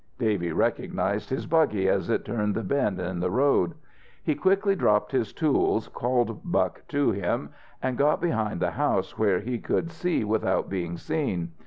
Davy 0.17 0.51
recognized 0.51 1.29
his 1.29 1.45
buggy 1.45 1.87
as 1.87 2.09
it 2.09 2.25
turned 2.25 2.55
the 2.55 2.63
bend 2.63 2.99
in 2.99 3.19
the 3.19 3.29
road. 3.29 3.75
He 4.23 4.33
quickly 4.33 4.75
dropped 4.75 5.11
his 5.11 5.31
tools, 5.31 5.89
called 5.89 6.41
Buck 6.43 6.81
to 6.87 7.11
him 7.11 7.51
and 7.83 7.99
got 7.99 8.19
behind 8.19 8.61
the 8.61 8.71
house 8.71 9.19
where 9.19 9.39
he 9.41 9.59
could 9.59 9.91
see 9.91 10.23
without 10.23 10.69
being 10.71 10.97
seen. 10.97 11.51